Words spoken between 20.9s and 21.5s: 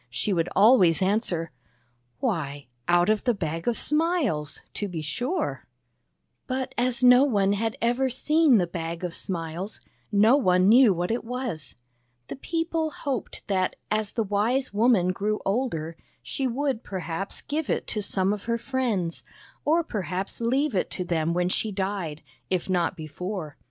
them when